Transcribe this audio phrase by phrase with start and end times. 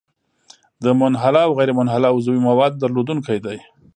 [0.83, 3.57] د منحله او غیرمنحله عضوي موادو درلودونکی دی.